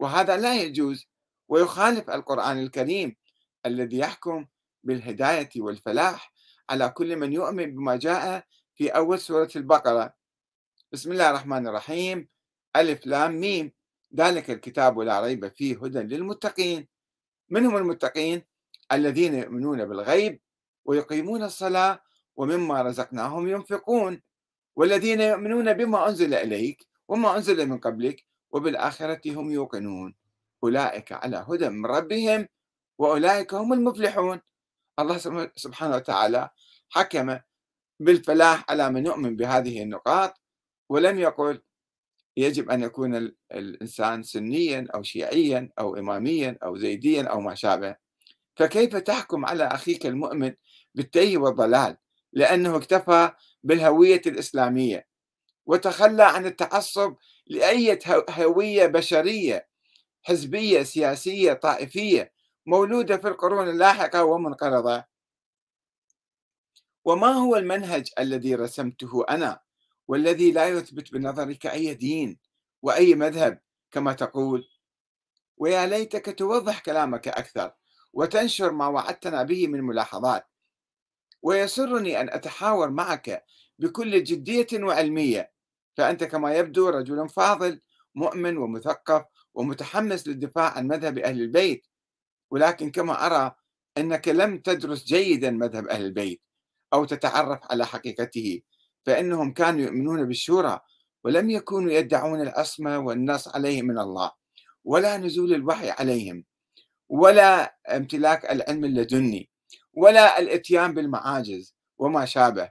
وهذا 0.00 0.36
لا 0.36 0.62
يجوز. 0.62 1.06
ويخالف 1.48 2.10
القرآن 2.10 2.58
الكريم 2.58 3.16
الذي 3.66 3.98
يحكم 3.98 4.46
بالهداية 4.82 5.50
والفلاح 5.56 6.32
على 6.70 6.88
كل 6.88 7.16
من 7.16 7.32
يؤمن 7.32 7.74
بما 7.74 7.96
جاء 7.96 8.44
في 8.74 8.88
أول 8.88 9.18
سورة 9.18 9.50
البقرة. 9.56 10.14
بسم 10.92 11.12
الله 11.12 11.30
الرحمن 11.30 11.66
الرحيم. 11.66 12.28
ألف 12.76 13.06
لام 13.06 13.40
ميم. 13.40 13.72
ذلك 14.16 14.50
الكتاب 14.50 14.98
لا 15.00 15.20
ريب 15.20 15.48
فيه 15.48 15.84
هدى 15.84 15.98
للمتقين. 15.98 16.88
من 17.48 17.66
هم 17.66 17.76
المتقين 17.76 18.42
الذين 18.92 19.34
يؤمنون 19.34 19.84
بالغيب 19.84 20.40
ويقيمون 20.84 21.42
الصلاة 21.42 22.02
ومما 22.36 22.82
رزقناهم 22.82 23.48
ينفقون. 23.48 24.22
والذين 24.76 25.20
يؤمنون 25.20 25.72
بما 25.72 26.08
أنزل 26.08 26.34
إليك 26.34 26.89
وما 27.10 27.36
أنزل 27.36 27.66
من 27.68 27.78
قبلك 27.78 28.24
وبالآخرة 28.50 29.20
هم 29.26 29.50
يوقنون. 29.50 30.14
أولئك 30.64 31.12
على 31.12 31.46
هدى 31.48 31.68
من 31.68 31.86
ربهم 31.86 32.48
وأولئك 32.98 33.54
هم 33.54 33.72
المفلحون. 33.72 34.40
الله 34.98 35.18
سبحانه 35.56 35.96
وتعالى 35.96 36.50
حكم 36.90 37.38
بالفلاح 38.00 38.64
على 38.70 38.90
من 38.90 39.06
يؤمن 39.06 39.36
بهذه 39.36 39.82
النقاط 39.82 40.40
ولم 40.88 41.18
يقل 41.18 41.62
يجب 42.36 42.70
أن 42.70 42.82
يكون 42.82 43.32
الإنسان 43.52 44.22
سنيا 44.22 44.86
أو 44.94 45.02
شيعيا 45.02 45.70
أو 45.78 45.96
إماميا 45.96 46.58
أو 46.62 46.76
زيديا 46.76 47.22
أو 47.22 47.40
ما 47.40 47.54
شابه. 47.54 47.96
فكيف 48.56 48.96
تحكم 48.96 49.46
على 49.46 49.64
أخيك 49.64 50.06
المؤمن 50.06 50.52
بالتيه 50.94 51.38
والضلال؟ 51.38 51.96
لأنه 52.32 52.76
اكتفى 52.76 53.30
بالهوية 53.62 54.22
الإسلامية. 54.26 55.09
وتخلى 55.66 56.22
عن 56.22 56.46
التعصب 56.46 57.16
لأي 57.46 57.98
هوية 58.30 58.86
بشرية 58.86 59.68
حزبية 60.22 60.82
سياسية 60.82 61.52
طائفية 61.52 62.32
مولودة 62.66 63.16
في 63.16 63.28
القرون 63.28 63.68
اللاحقة 63.68 64.24
ومنقرضة. 64.24 65.04
وما 67.04 67.28
هو 67.28 67.56
المنهج 67.56 68.10
الذي 68.18 68.54
رسمته 68.54 69.24
أنا 69.30 69.60
والذي 70.08 70.52
لا 70.52 70.68
يثبت 70.68 71.12
بنظرك 71.12 71.66
أي 71.66 71.94
دين 71.94 72.38
وأي 72.82 73.14
مذهب 73.14 73.60
كما 73.90 74.12
تقول؟ 74.12 74.68
ويا 75.56 75.86
ليتك 75.86 76.38
توضح 76.38 76.80
كلامك 76.80 77.28
أكثر 77.28 77.72
وتنشر 78.12 78.72
ما 78.72 78.86
وعدتنا 78.86 79.42
به 79.42 79.66
من 79.66 79.80
ملاحظات. 79.80 80.46
ويسرني 81.42 82.20
أن 82.20 82.30
أتحاور 82.30 82.90
معك 82.90 83.44
بكل 83.80 84.24
جدية 84.24 84.66
وعلمية. 84.74 85.52
فأنت 85.96 86.24
كما 86.24 86.54
يبدو 86.54 86.88
رجل 86.88 87.28
فاضل 87.28 87.80
مؤمن 88.14 88.56
ومثقف 88.56 89.24
ومتحمس 89.54 90.28
للدفاع 90.28 90.70
عن 90.70 90.86
مذهب 90.86 91.18
أهل 91.18 91.40
البيت. 91.42 91.86
ولكن 92.50 92.90
كما 92.90 93.26
أرى 93.26 93.54
أنك 93.98 94.28
لم 94.28 94.58
تدرس 94.58 95.04
جيدا 95.04 95.50
مذهب 95.50 95.88
أهل 95.88 96.04
البيت 96.04 96.42
أو 96.92 97.04
تتعرف 97.04 97.60
على 97.70 97.86
حقيقته 97.86 98.60
فإنهم 99.06 99.52
كانوا 99.52 99.80
يؤمنون 99.80 100.24
بالشورى 100.24 100.80
ولم 101.24 101.50
يكونوا 101.50 101.92
يدعون 101.92 102.40
العصمة 102.40 102.98
والنص 102.98 103.48
عليهم 103.48 103.84
من 103.84 103.98
الله 103.98 104.32
ولا 104.84 105.16
نزول 105.16 105.54
الوحي 105.54 105.90
عليهم 105.90 106.44
ولا 107.08 107.76
امتلاك 107.88 108.52
العلم 108.52 108.84
اللدني 108.84 109.50
ولا 109.94 110.38
الإتيان 110.38 110.94
بالمعاجز 110.94 111.74
وما 111.98 112.24
شابه. 112.24 112.70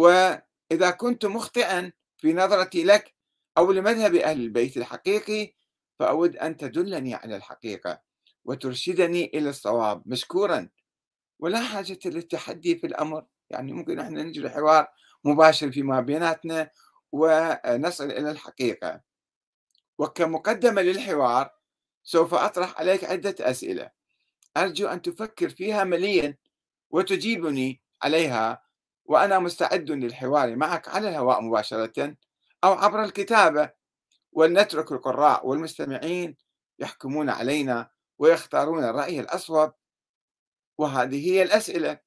وإذا 0.00 0.90
كنت 0.90 1.26
مخطئا 1.26 1.92
في 2.18 2.32
نظرتي 2.32 2.84
لك 2.84 3.14
أو 3.58 3.72
لمذهب 3.72 4.14
أهل 4.14 4.40
البيت 4.40 4.76
الحقيقي 4.76 5.54
فأود 5.98 6.36
أن 6.36 6.56
تدلني 6.56 7.14
على 7.14 7.36
الحقيقة 7.36 8.02
وترشدني 8.44 9.30
إلى 9.34 9.50
الصواب 9.50 10.02
مشكورا. 10.06 10.68
ولا 11.38 11.60
حاجة 11.60 11.98
للتحدي 12.04 12.76
في 12.76 12.86
الأمر 12.86 13.26
يعني 13.50 13.72
ممكن 13.72 13.98
إحنا 13.98 14.22
نجري 14.22 14.50
حوار 14.50 14.86
مباشر 15.24 15.72
فيما 15.72 16.00
بيناتنا 16.00 16.70
ونصل 17.12 18.10
إلى 18.10 18.30
الحقيقة. 18.30 19.00
وكمقدمة 19.98 20.82
للحوار 20.82 21.50
سوف 22.04 22.34
أطرح 22.34 22.78
عليك 22.78 23.04
عدة 23.04 23.34
أسئلة. 23.40 23.90
أرجو 24.56 24.88
أن 24.88 25.02
تفكر 25.02 25.48
فيها 25.50 25.84
مليا 25.84 26.36
وتجيبني 26.90 27.82
عليها 28.02 28.69
وأنا 29.10 29.38
مستعد 29.38 29.90
للحوار 29.90 30.56
معك 30.56 30.88
على 30.88 31.08
الهواء 31.08 31.40
مباشرة 31.40 32.16
أو 32.64 32.72
عبر 32.72 33.04
الكتابة. 33.04 33.70
ولنترك 34.32 34.92
القراء 34.92 35.46
والمستمعين 35.46 36.36
يحكمون 36.78 37.30
علينا 37.30 37.90
ويختارون 38.18 38.84
الرأي 38.84 39.20
الأصوب 39.20 39.72
وهذه 40.78 41.30
هي 41.30 41.42
الأسئلة. 41.42 41.98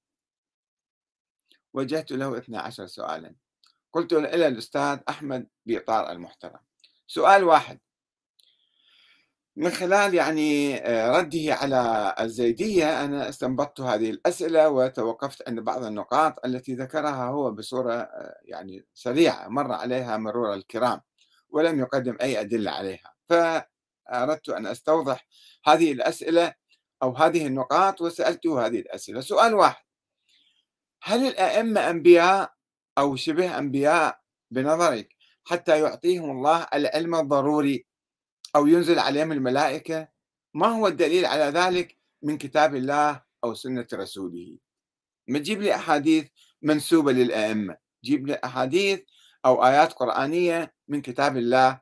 وجهت 1.73 2.11
له 2.11 2.37
12 2.37 2.87
سؤالا. 2.87 3.35
قلت 3.93 4.13
إلى 4.13 4.47
الأستاذ 4.47 4.99
أحمد 5.09 5.47
بإطار 5.65 6.11
المحترم. 6.11 6.59
سؤال 7.07 7.43
واحد. 7.43 7.79
من 9.55 9.69
خلال 9.69 10.13
يعني 10.13 10.77
آه، 10.77 11.17
رده 11.17 11.53
على 11.53 12.15
الزيدية 12.19 13.05
أنا 13.05 13.29
استنبطت 13.29 13.81
هذه 13.81 14.09
الأسئلة 14.09 14.69
وتوقفت 14.69 15.49
عند 15.49 15.59
بعض 15.59 15.83
النقاط 15.83 16.45
التي 16.45 16.75
ذكرها 16.75 17.25
هو 17.25 17.51
بصورة 17.51 17.93
آه، 17.93 18.35
يعني 18.43 18.85
سريعة 18.93 19.47
مر 19.47 19.71
عليها 19.71 20.17
مرور 20.17 20.53
الكرام 20.53 21.01
ولم 21.49 21.79
يقدم 21.79 22.17
أي 22.21 22.39
أدلة 22.41 22.71
عليها. 22.71 23.13
فأردت 23.29 24.49
أن 24.49 24.65
أستوضح 24.67 25.27
هذه 25.65 25.91
الأسئلة 25.91 26.53
أو 27.03 27.15
هذه 27.15 27.47
النقاط 27.47 28.01
وسألته 28.01 28.65
هذه 28.65 28.79
الأسئلة. 28.79 29.21
سؤال 29.21 29.53
واحد. 29.53 29.83
هل 31.03 31.27
الأئمة 31.27 31.89
أنبياء 31.89 32.53
أو 32.97 33.15
شبه 33.15 33.57
أنبياء 33.57 34.19
بنظرك 34.51 35.15
حتى 35.43 35.79
يعطيهم 35.81 36.31
الله 36.31 36.67
العلم 36.73 37.15
الضروري 37.15 37.85
أو 38.55 38.67
ينزل 38.67 38.99
عليهم 38.99 39.31
الملائكة 39.31 40.07
ما 40.53 40.67
هو 40.67 40.87
الدليل 40.87 41.25
على 41.25 41.43
ذلك؟ 41.43 41.97
من 42.21 42.37
كتاب 42.37 42.75
الله 42.75 43.21
أو 43.43 43.53
سنة 43.53 43.87
رسوله. 43.93 44.57
ما 45.27 45.39
تجيب 45.39 45.61
لي 45.61 45.75
أحاديث 45.75 46.27
منسوبة 46.61 47.11
للأئمة 47.11 47.77
جيب 48.03 48.27
لي 48.27 48.39
أحاديث 48.43 49.01
أو 49.45 49.65
آيات 49.65 49.93
قرآنية 49.93 50.73
من 50.87 51.01
كتاب 51.01 51.37
الله 51.37 51.81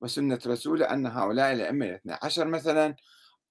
وسنة 0.00 0.38
رسوله 0.46 0.84
أن 0.86 1.06
هؤلاء 1.06 1.52
الأئمة 1.52 1.86
الاثنى 1.86 2.18
عشر 2.22 2.48
مثلا 2.48 2.96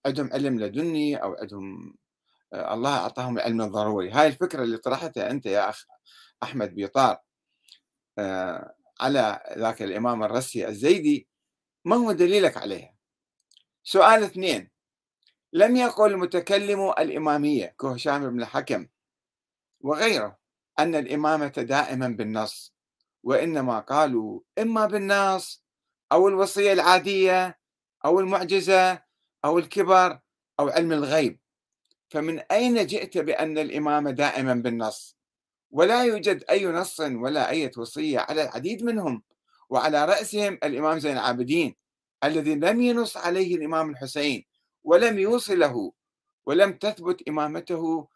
عندهم 0.06 0.30
علم 0.34 0.60
لدني 0.60 1.16
أو 1.16 1.36
عندهم 1.36 1.96
آه، 2.54 2.74
الله 2.74 2.98
أعطاهم 2.98 3.38
العلم 3.38 3.62
الضروري. 3.62 4.12
هاي 4.12 4.28
الفكرة 4.28 4.64
اللي 4.64 4.78
طرحتها 4.78 5.32
أنت 5.32 5.46
يا 5.46 5.70
أخ 5.70 5.86
أحمد 6.44 6.76
بيطار 6.76 7.18
آه، 8.20 8.76
على 9.02 9.44
ذاك 9.58 9.82
الإمام 9.82 10.24
الرسي 10.24 10.68
الزيدي 10.68 11.28
ما 11.86 11.96
هو 11.96 12.12
دليلك 12.12 12.58
عليها؟ 12.58 12.96
سؤال 13.84 14.24
اثنين. 14.24 14.72
لم 15.54 15.76
يقل 15.76 16.18
متكلم 16.18 16.90
الإمامية 16.90 17.76
كهشام 17.80 18.30
بن 18.30 18.42
الحكم 18.42 18.88
وغيره 19.82 20.40
أن 20.80 20.96
الإمامة 20.96 21.48
دائما 21.48 22.08
بالنص 22.08 22.74
وإنما 23.24 23.80
قالوا 23.80 24.40
إما 24.60 24.86
بالنص 24.86 25.64
أو 26.12 26.28
الوصية 26.28 26.74
العادية 26.74 27.60
أو 28.06 28.20
المعجزة 28.20 29.04
أو 29.46 29.60
الكبر 29.60 30.20
أو 30.60 30.70
علم 30.70 30.92
الغيب. 30.92 31.40
فمن 32.10 32.40
أين 32.40 32.86
جئت 32.86 33.18
بأن 33.18 33.58
الإمامة 33.58 34.12
دائما 34.12 34.54
بالنص؟ 34.54 35.18
ولا 35.72 36.04
يوجد 36.04 36.44
أي 36.50 36.66
نص 36.66 37.00
ولا 37.00 37.50
أي 37.50 37.72
وصية 37.78 38.20
على 38.20 38.44
العديد 38.44 38.84
منهم. 38.84 39.24
وعلى 39.72 40.06
رأسهم 40.06 40.54
الإمام 40.64 41.00
زين 41.00 41.14
العابدين 41.14 41.76
الذي 42.24 42.56
لم 42.56 42.82
ينص 42.82 43.18
عليه 43.18 43.56
الإمام 43.56 43.90
الحسين 43.90 44.46
ولم 44.84 45.20
يوصله 45.20 45.92
ولم 46.46 46.74
تثبت 46.74 47.28
إمامته 47.28 48.08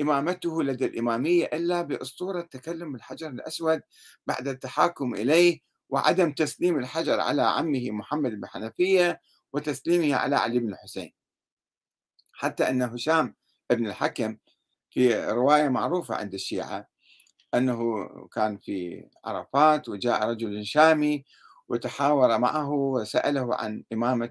إمامته 0.00 0.62
لدى 0.62 0.86
الإمامية 0.86 1.44
إلا 1.44 1.82
بأسطورة 1.82 2.40
تكلم 2.40 2.94
الحجر 2.94 3.28
الأسود 3.28 3.80
بعد 4.26 4.48
التحاكم 4.48 5.14
إليه 5.14 5.60
وعدم 5.88 6.32
تسليم 6.32 6.78
الحجر 6.78 7.20
على 7.20 7.42
عمه 7.42 7.90
محمد 7.90 8.30
بن 8.30 8.46
حنفية 8.46 9.20
وتسليمه 9.52 10.16
على 10.16 10.36
علي 10.36 10.58
بن 10.58 10.72
الحسين. 10.72 11.12
حتى 12.32 12.68
أن 12.68 12.82
هشام 12.82 13.34
بن 13.70 13.86
الحكم 13.86 14.36
في 14.90 15.24
رواية 15.30 15.68
معروفة 15.68 16.14
عند 16.14 16.34
الشيعة 16.34 16.88
أنه 17.54 18.08
كان 18.32 18.58
في 18.58 19.08
عرفات 19.24 19.88
وجاء 19.88 20.30
رجل 20.30 20.66
شامي 20.66 21.24
وتحاور 21.68 22.38
معه 22.38 22.70
وسأله 22.70 23.54
عن 23.54 23.84
إمامة 23.92 24.30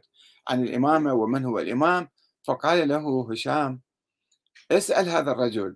عن 0.50 0.64
الإمامة 0.64 1.14
ومن 1.14 1.46
هو 1.46 1.60
الإمام 1.60 2.10
فقال 2.44 2.88
له 2.88 3.32
هشام 3.32 3.82
اسأل 4.72 5.10
هذا 5.10 5.32
الرجل. 5.32 5.76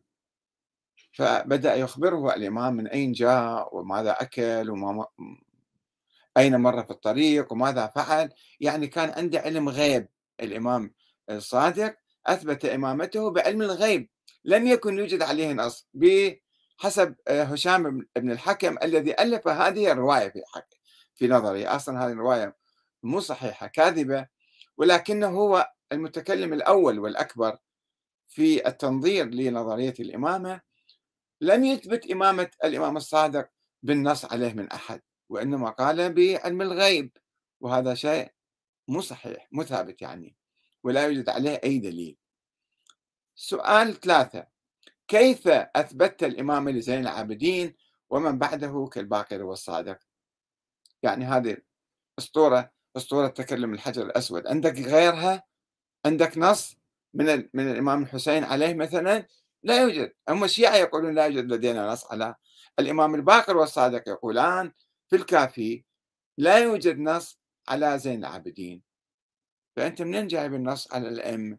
فبدأ 1.14 1.76
يخبره 1.76 2.36
الإمام 2.36 2.74
من 2.74 2.88
أين 2.88 3.12
جاء 3.12 3.76
وماذا 3.78 4.12
أكل 4.12 4.70
وما 4.70 5.06
أين 6.38 6.56
مر 6.56 6.84
في 6.84 6.92
الطريق 6.92 7.54
وماذا 7.54 7.88
فعل. 7.88 8.30
يعني 8.60 8.88
كان 8.88 9.10
عنده 9.10 9.40
علم 9.40 9.70
غيب. 9.70 10.08
الإمام 10.40 10.94
الصادق 11.30 11.96
أثبت 12.28 12.66
إمامته 12.66 13.32
بعلم 13.32 13.62
الغيب. 13.62 14.10
لم 14.46 14.68
يكن 14.68 15.00
يوجد 15.00 15.22
عليه 15.22 15.54
نص. 15.54 15.88
بحسب 16.80 17.16
هشام 17.30 18.08
بن 18.16 18.32
الحكم 18.32 18.78
الذي 18.84 19.22
ألف 19.22 19.48
هذه 19.48 19.92
الرواية 19.92 20.30
في 20.30 20.42
حق 20.54 20.68
في 21.16 21.28
نظري. 21.28 21.68
أصلا 21.68 22.06
هذه 22.06 22.12
الرواية 22.12 22.56
مو 23.04 23.20
صحيحة 23.20 23.68
كاذبة 23.68 24.28
ولكنه 24.78 25.28
هو 25.28 25.72
المتكلم 25.92 26.54
الأول 26.54 27.00
والأكبر 27.00 27.58
في 28.28 28.68
التنظير 28.68 29.26
لنظرية 29.26 29.94
الإمامة. 30.00 30.62
لم 31.42 31.64
يثبت 31.64 32.12
إمامة 32.12 32.52
الإمام 32.64 32.98
الصادق 32.98 33.50
بالنص 33.84 34.26
عليه 34.26 34.54
من 34.54 34.72
أحد 34.72 35.02
وإنما 35.30 35.70
قال 35.70 36.14
بعلم 36.14 36.62
الغيب 36.62 37.18
وهذا 37.62 37.94
شيء 37.94 38.32
مو 38.88 39.02
صحيح 39.02 39.48
مو 39.52 39.64
ثابت 39.64 40.02
يعني 40.02 40.36
ولا 40.84 41.06
يوجد 41.06 41.30
عليه 41.30 41.62
أي 41.64 41.80
دليل. 41.80 42.18
سؤال 43.36 44.00
ثلاثة. 44.00 44.48
كيف 45.08 45.48
أثبتت 45.48 46.24
الإمامة 46.24 46.72
لزين 46.72 47.00
العابدين 47.00 47.76
ومن 48.10 48.40
بعده 48.40 48.90
كالباقر 48.94 49.44
والصادق؟ 49.44 50.00
يعني 51.04 51.26
هذه 51.26 51.58
أسطورة 52.20 52.72
أسطورة 52.98 53.28
تكلم 53.28 53.74
الحجر 53.74 54.06
الأسود. 54.06 54.48
عندك 54.48 54.80
غيرها؟ 54.80 55.44
عندك 56.06 56.38
نص 56.38 56.78
من 57.14 57.50
من 57.54 57.72
الإمام 57.72 58.04
الحسين 58.04 58.44
عليه 58.44 58.74
مثلا؟ 58.74 59.28
لا 59.64 59.82
يوجد. 59.82 60.14
هم 60.30 60.44
الشيعة 60.44 60.76
يقولون 60.76 61.16
لا 61.16 61.26
يوجد 61.26 61.54
لدينا 61.54 61.88
نص 61.88 62.12
على 62.12 62.36
الإمام 62.80 63.16
الباقر 63.16 63.58
والصادق 63.58 64.10
يقولان 64.10 64.72
في 65.10 65.16
الكافي 65.16 65.84
لا 66.38 66.58
يوجد 66.58 67.00
نص 67.00 67.40
على 67.68 68.00
زين 68.00 68.20
العابدين. 68.20 68.82
فأنت 69.76 70.02
منين 70.02 70.28
جايب 70.28 70.54
النص 70.54 70.94
على 70.94 71.08
الأئمة؟ 71.08 71.58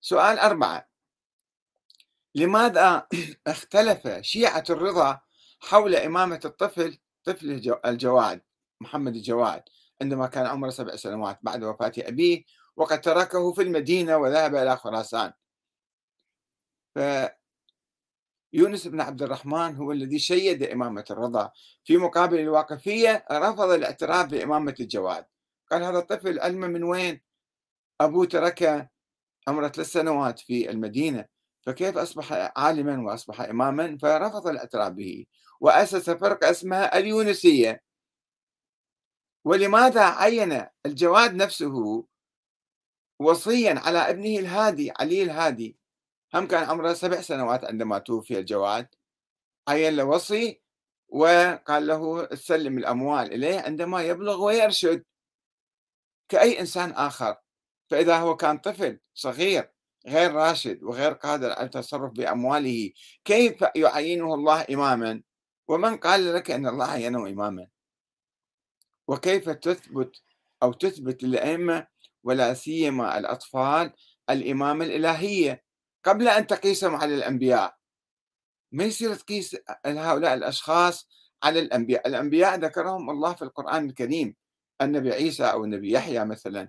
سؤال 0.00 0.38
أربعة. 0.38 0.87
لماذا 2.34 3.06
اختلف 3.46 4.08
شيعة 4.20 4.64
الرضا 4.70 5.20
حول 5.60 5.96
إمامة 5.96 6.40
الطفل 6.44 6.98
طفل 7.24 7.78
الجواد 7.86 8.40
محمد 8.80 9.16
الجواد 9.16 9.62
عندما 10.02 10.26
كان 10.26 10.46
عمره 10.46 10.70
سبع 10.70 10.96
سنوات 10.96 11.38
بعد 11.42 11.64
وفاة 11.64 11.92
أبيه 11.98 12.44
وقد 12.76 13.00
تركه 13.00 13.52
في 13.52 13.62
المدينة 13.62 14.16
وذهب 14.16 14.54
إلى 14.54 14.76
خراسان. 14.76 15.32
يونس 18.52 18.86
بن 18.86 19.00
عبد 19.00 19.22
الرحمن 19.22 19.76
هو 19.76 19.92
الذي 19.92 20.18
شيد 20.18 20.62
إمامة 20.62 21.04
الرضا. 21.10 21.50
في 21.84 21.96
مقابل 21.96 22.38
الواقفية 22.40 23.26
رفض 23.32 23.70
الاعتراف 23.70 24.26
بإمامة 24.26 24.74
الجواد. 24.80 25.26
قال 25.70 25.82
هذا 25.82 25.98
الطفل 25.98 26.40
علمه 26.40 26.66
من 26.66 26.84
وين؟ 26.84 27.20
أبوه 28.00 28.26
تركه 28.26 28.88
عمره 29.48 29.68
ثلاث 29.68 29.92
سنوات 29.92 30.38
في 30.38 30.70
المدينة. 30.70 31.37
فكيف 31.68 31.98
أصبح 31.98 32.52
عالما 32.56 33.02
وأصبح 33.06 33.40
إماما؟ 33.40 33.98
فرفض 33.98 34.48
الاعتراف 34.48 34.92
به. 34.92 35.26
وأسس 35.60 36.10
فرقة 36.10 36.50
اسمها 36.50 36.98
اليونسية. 36.98 37.82
ولماذا 39.44 40.04
عين 40.04 40.66
الجواد 40.86 41.34
نفسه 41.34 42.06
وصيا 43.20 43.74
على 43.78 43.98
ابنه 43.98 44.38
الهادي 44.38 44.92
علي 45.00 45.22
الهادي؟ 45.22 45.78
هم 46.34 46.46
كان 46.46 46.64
عمره 46.64 46.92
سبع 46.92 47.20
سنوات 47.20 47.64
عندما 47.64 47.98
توفي 47.98 48.38
الجواد. 48.38 48.88
عين 49.68 49.96
له 49.96 50.04
وصي 50.04 50.62
وقال 51.08 51.86
له 51.86 52.28
سلم 52.34 52.78
الأموال 52.78 53.32
إليه 53.32 53.60
عندما 53.60 54.02
يبلغ 54.02 54.44
ويرشد. 54.44 55.04
كأي 56.28 56.60
إنسان 56.60 56.90
آخر. 56.90 57.36
فإذا 57.90 58.16
هو 58.18 58.36
كان 58.36 58.58
طفل 58.58 59.00
صغير 59.14 59.77
غير 60.06 60.32
راشد 60.32 60.82
وغير 60.82 61.12
قادر 61.12 61.52
على 61.52 61.66
التصرف 61.66 62.12
بأمواله 62.12 62.90
كيف 63.24 63.64
يعينه 63.76 64.34
الله 64.34 64.66
إماما؟ 64.70 65.22
ومن 65.68 65.96
قال 65.96 66.34
لك 66.34 66.50
أن 66.50 66.66
الله 66.66 66.90
عينه 66.90 67.28
إماما؟ 67.28 67.66
وكيف 69.08 69.48
تثبت 69.48 70.22
أو 70.62 70.72
تثبت 70.72 71.22
للأئمة 71.22 71.86
ولا 72.24 72.54
سيما 72.54 73.18
الأطفال 73.18 73.92
الإمامة 74.30 74.84
الإلهية 74.84 75.64
قبل 76.04 76.28
أن 76.28 76.46
تقيسهم 76.46 76.96
على 76.96 77.14
الأنبياء؟ 77.14 77.76
ما 78.72 78.84
يصير 78.84 79.14
تقيس 79.14 79.56
هؤلاء 79.86 80.34
الأشخاص 80.34 81.08
على 81.42 81.60
الأنبياء؟ 81.60 82.08
الأنبياء 82.08 82.58
ذكرهم 82.58 83.10
الله 83.10 83.34
في 83.34 83.42
القرآن 83.42 83.88
الكريم 83.88 84.36
النبي 84.82 85.12
عيسى 85.12 85.44
أو 85.44 85.64
النبي 85.64 85.92
يحيى 85.92 86.24
مثلا. 86.24 86.68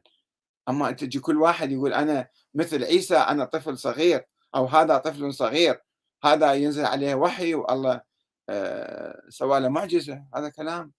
أما 0.70 0.90
أنت 0.90 1.00
تجي 1.04 1.20
كل 1.20 1.38
واحد 1.38 1.72
يقول 1.72 1.94
أنا 1.94 2.28
مثل 2.54 2.84
عيسى 2.84 3.18
أنا 3.18 3.46
طفل 3.46 3.78
صغير 3.78 4.26
أو 4.56 4.66
هذا 4.66 4.98
طفل 4.98 5.34
صغير 5.34 5.82
هذا 6.24 6.54
ينزل 6.54 6.86
عليه 6.86 7.16
وحي 7.16 7.54
والله 7.54 8.02
آه، 8.50 9.22
سوى 9.30 9.60
له 9.60 9.70
معجزة 9.70 10.26
هذا 10.36 10.50
كلام. 10.50 10.94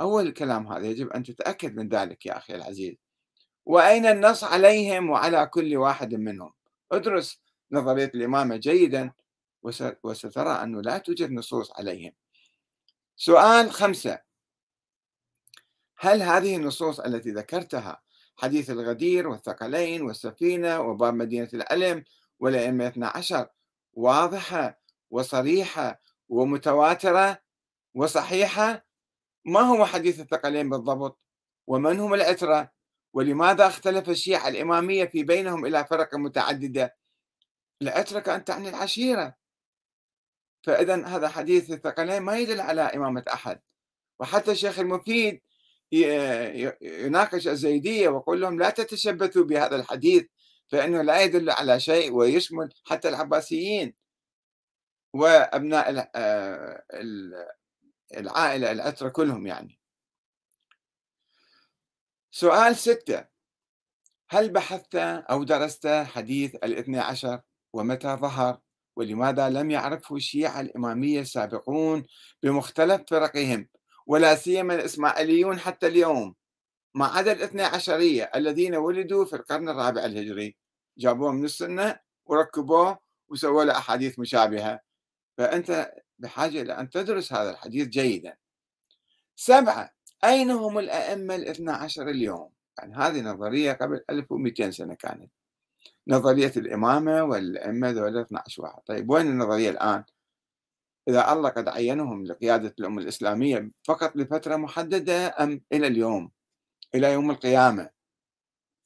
أول 0.00 0.26
الكلام 0.26 0.66
هذا 0.66 0.86
يجب 0.86 1.10
أن 1.10 1.22
تتأكد 1.22 1.76
من 1.76 1.88
ذلك 1.88 2.26
يا 2.26 2.36
أخي 2.36 2.54
العزيز. 2.54 2.96
وأين 3.66 4.06
النص 4.06 4.44
عليهم 4.44 5.10
وعلى 5.10 5.46
كل 5.46 5.76
واحد 5.76 6.14
منهم؟ 6.14 6.52
ادرس 6.92 7.40
نظرية 7.72 8.10
الإمامة 8.14 8.56
جيدا 8.56 9.12
وسترى 10.02 10.50
أنه 10.50 10.82
لا 10.82 10.98
توجد 10.98 11.30
نصوص 11.32 11.72
عليهم. 11.78 12.12
سؤال 13.16 13.70
خمسة. 13.72 14.20
هل 15.98 16.22
هذه 16.22 16.56
النصوص 16.56 17.00
التي 17.00 17.30
ذكرتها 17.30 18.02
حديث 18.40 18.70
الغدير 18.70 19.28
والثقلين 19.28 20.02
والسفينة 20.02 20.80
وباب 20.80 21.14
مدينة 21.14 21.48
العلم 21.54 22.04
والأئمة 22.38 22.86
12 22.88 23.48
واضحة 23.92 24.80
وصريحة 25.10 26.00
ومتواترة 26.28 27.38
وصحيحة. 27.94 28.86
ما 29.44 29.60
هو 29.60 29.86
حديث 29.86 30.20
الثقلين 30.20 30.70
بالضبط؟ 30.70 31.20
ومن 31.66 32.00
هم 32.00 32.14
الأترة؟ 32.14 32.72
ولماذا 33.12 33.66
اختلف 33.66 34.08
الشيعة 34.08 34.48
الإمامية 34.48 35.04
في 35.04 35.22
بينهم 35.22 35.66
إلى 35.66 35.84
فرق 35.84 36.14
متعددة؟ 36.14 36.96
لأترك 37.80 38.28
أن 38.28 38.44
تعني 38.44 38.68
العشيرة. 38.68 39.34
فإذا 40.62 41.06
هذا 41.06 41.28
حديث 41.28 41.70
الثقلين 41.70 42.22
ما 42.22 42.38
يدل 42.38 42.60
على 42.60 42.82
إمامة 42.82 43.24
أحد. 43.32 43.60
وحتى 44.20 44.50
الشيخ 44.50 44.78
المفيد 44.78 45.40
يناقش 45.92 47.48
الزيدية 47.48 48.08
ويقول 48.08 48.40
لهم 48.40 48.58
لا 48.58 48.70
تتشبثوا 48.70 49.44
بهذا 49.44 49.76
الحديث 49.76 50.26
فإنه 50.68 51.02
لا 51.02 51.20
يدل 51.22 51.50
على 51.50 51.80
شيء 51.80 52.12
ويشمل 52.12 52.68
حتى 52.84 53.08
العباسيين 53.08 53.94
وأبناء 55.12 56.10
آه، 56.14 56.82
العائلة 58.16 58.72
الأترة 58.72 59.08
كلهم 59.08 59.46
يعني. 59.46 59.78
سؤال 62.30 62.76
ستة. 62.76 63.24
هل 64.30 64.48
بحثت 64.52 64.94
أو 64.94 65.44
درست 65.44 65.86
حديث 65.86 66.54
الاثنى 66.54 66.98
عشر 66.98 67.40
ومتى 67.72 68.08
ظهر؟ 68.08 68.60
ولماذا 68.96 69.48
لم 69.48 69.70
يعرفه 69.70 70.16
الشيعة 70.16 70.60
الإمامية 70.60 71.20
السابقون 71.20 72.04
بمختلف 72.42 73.02
فرقهم 73.08 73.68
ولا 74.10 74.34
سيما 74.34 74.74
الإسماعيليون 74.74 75.58
حتى 75.58 75.86
اليوم. 75.86 76.34
ما 76.94 77.06
عدا 77.06 77.32
الاثنى 77.32 77.62
عشرية 77.62 78.30
الذين 78.34 78.74
ولدوا 78.74 79.24
في 79.24 79.36
القرن 79.36 79.68
الرابع 79.68 80.04
الهجري. 80.04 80.56
جابوه 80.98 81.32
من 81.32 81.44
السنة 81.44 82.00
وركبوه 82.24 82.98
وسووا 83.28 83.64
له 83.64 83.78
أحاديث 83.78 84.18
مشابهة. 84.18 84.80
فأنت 85.38 85.92
بحاجة 86.18 86.62
إلى 86.62 86.72
أن 86.72 86.90
تدرس 86.90 87.32
هذا 87.32 87.50
الحديث 87.50 87.88
جيدا. 87.88 88.36
سبعة 89.36 89.90
أين 90.24 90.50
هم 90.50 90.78
الأئمة 90.78 91.34
الاثنى 91.34 91.70
عشر 91.70 92.08
اليوم؟ 92.08 92.50
يعني 92.78 92.94
هذه 92.94 93.20
نظرية 93.20 93.72
قبل 93.72 94.04
1200 94.10 94.70
سنة 94.70 94.94
كانت. 94.94 95.30
نظرية 96.08 96.52
الإمامة 96.56 97.22
والأئمة 97.22 97.90
ذولا 97.90 98.22
12 98.22 98.62
واحد. 98.62 98.82
طيب 98.86 99.10
وين 99.10 99.26
النظرية 99.26 99.70
الآن؟ 99.70 100.04
إذا 101.08 101.32
الله 101.32 101.48
قد 101.48 101.68
عينهم 101.68 102.24
لقيادة 102.24 102.74
الأمة 102.80 103.02
الإسلامية 103.02 103.70
فقط 103.84 104.16
لفترة 104.16 104.56
محددة 104.56 105.34
أم 105.40 105.60
إلى 105.72 105.86
اليوم 105.86 106.30
إلى 106.94 107.12
يوم 107.12 107.30
القيامة. 107.30 107.90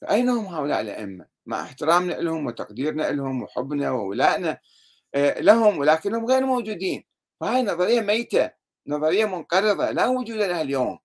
فأين 0.00 0.28
هم 0.28 0.46
هؤلاء 0.46 0.80
الأئمة؟ 0.80 1.26
مع 1.46 1.62
احترامنا 1.62 2.12
لهم 2.14 2.46
وتقديرنا 2.46 3.02
لهم 3.12 3.42
وحبنا 3.42 3.90
وولائنا 3.90 4.58
آه، 5.14 5.40
لهم 5.40 5.78
ولكنهم 5.78 6.26
غير 6.26 6.46
موجودين. 6.46 7.04
فهاي 7.40 7.62
نظرية 7.62 8.00
ميتة 8.00 8.50
نظرية 8.86 9.24
منقرضة 9.24 9.90
لا 9.90 10.06
وجود 10.06 10.36
لها 10.36 10.62
اليوم. 10.62 10.98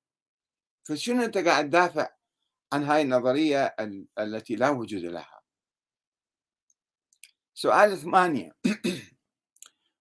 فشنو 0.84 1.24
أنت 1.24 1.38
قاعد 1.38 1.70
تدافع 1.70 2.10
عن 2.74 2.84
هاي 2.84 3.02
النظرية 3.02 3.76
التي 4.20 4.56
لا 4.56 4.70
وجود 4.70 5.02
لها؟ 5.02 5.42
سؤال 7.54 7.98
ثمانية. 7.98 8.52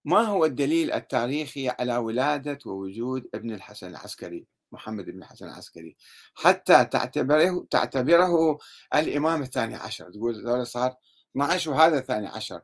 ما 0.08 0.20
هو 0.20 0.44
الدليل 0.44 0.92
التاريخي 0.92 1.68
على 1.68 1.96
ولادة 1.96 2.58
ووجود 2.66 3.28
ابن 3.34 3.54
الحسن 3.54 3.86
العسكري 3.86 4.46
محمد 4.72 5.04
بن 5.04 5.18
الحسن 5.18 5.46
العسكري؟ 5.46 5.96
حتى 6.34 6.84
تعتبره 6.84 7.66
تعتبره 7.70 8.58
الإمام 8.94 9.42
الثاني 9.42 9.74
عشر. 9.74 10.10
تقول 10.10 10.66
صار 10.66 10.96
12 11.36 11.70
وهذا 11.70 11.98
الثاني 11.98 12.26
عشر. 12.26 12.60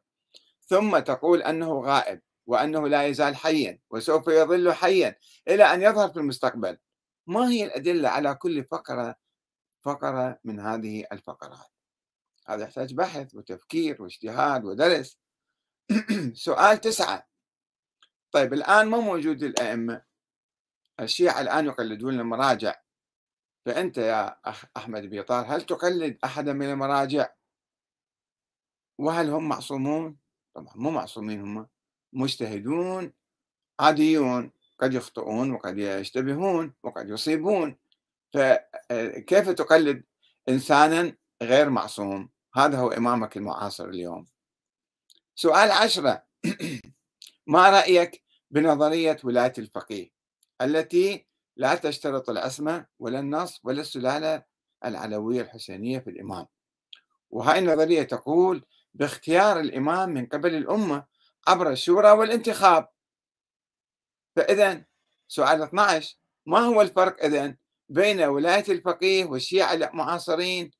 ثم 0.66 0.98
تقول 0.98 1.42
أنه 1.42 1.80
غائب 1.80 2.20
وأنه 2.46 2.88
لا 2.88 3.07
يزال 3.07 3.37
حيا 3.37 3.78
وسوف 3.90 4.28
يظل 4.28 4.72
حيا 4.72 5.16
إلى 5.48 5.64
أن 5.64 5.83
يظهر 5.83 6.09
في 6.09 6.16
المستقبل. 6.16 6.78
ما 7.26 7.50
هي 7.50 7.64
الأدلة 7.64 8.09
على 8.09 8.35
كل 8.35 8.64
فقرة 8.64 9.16
فقرة 9.83 10.38
من 10.44 10.61
هذه 10.61 11.04
الفقرات؟ 11.12 11.70
هذا 12.46 12.64
يحتاج 12.64 12.94
بحث 12.94 13.35
وتفكير 13.35 14.02
واجتهاد 14.02 14.64
ودرس. 14.64 15.18
سؤال 16.35 16.80
تسعة. 16.80 17.34
طيب 18.35 18.53
الآن 18.55 18.88
ما 18.88 18.99
موجود 18.99 19.42
الأئمة. 19.42 20.03
الشيعة 21.01 21.40
الآن 21.40 21.66
يقلدون 21.66 22.20
المراجع. 22.20 22.75
فأنت 23.66 23.99
يا 23.99 24.37
أخ 24.44 24.64
أحمد 24.77 25.03
بيطار 25.03 25.44
هل 25.49 25.62
تقلد 25.62 26.18
أحدا 26.25 26.53
من 26.53 26.66
المراجع؟ 26.66 27.29
وهل 28.99 29.31
هم 29.31 29.49
معصومون؟ 29.49 30.16
طبعا 30.55 30.73
مو 30.77 30.90
معصومين 30.90 31.40
هم 31.40 31.68
مجتهدون 32.12 33.12
عاديون 33.81 34.51
قد 34.79 34.94
يخطئون 34.94 35.51
وقد 35.53 35.79
يشتبهون 35.79 36.75
وقد 36.83 37.09
يصيبون. 37.09 37.77
فكيف 38.33 39.49
تقلد 39.51 40.05
إنسانا 40.49 41.16
غير 41.42 41.70
معصوم؟ 41.70 42.31
هذا 42.55 42.79
هو 42.79 42.88
إمامك 42.88 43.37
المعاصر 43.37 43.88
اليوم. 43.88 44.27
سؤال 45.35 45.70
عشرة. 45.70 46.25
ما 47.47 47.70
رأيك 47.70 48.23
بنظرية 48.50 49.16
ولاية 49.24 49.52
الفقيه 49.59 50.11
التي 50.62 51.26
لا 51.57 51.74
تشترط 51.74 52.30
العصمة 52.30 52.87
ولا 52.98 53.20
النص 53.20 53.61
ولا 53.64 53.80
السلالة 53.80 54.42
العلوية 54.85 55.40
الحسينية 55.40 55.98
في 55.98 56.11
الإمام. 56.11 56.46
وهذه 57.30 57.59
النظرية 57.59 58.02
تقول 58.02 58.64
باختيار 58.94 59.61
الإمام 59.61 60.11
من 60.11 60.26
قبل 60.26 60.54
الأمة 60.54 61.04
عبر 61.46 61.70
الشورى 61.70 62.11
والانتخاب. 62.11 62.88
فإذا 64.37 64.85
سؤال 65.28 65.62
12 65.62 66.16
ما 66.46 66.59
هو 66.59 66.83
الفرق 66.83 67.24
إذن 67.24 67.57
بين 67.88 68.22
ولاية 68.22 68.64
الفقيه 68.68 69.24
والشيعة 69.24 69.72
المعاصرين 69.74 70.70